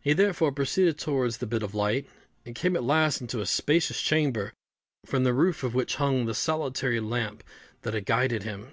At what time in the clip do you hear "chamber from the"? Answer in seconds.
4.00-5.34